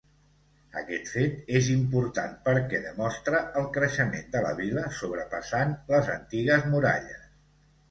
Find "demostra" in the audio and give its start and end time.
2.87-3.43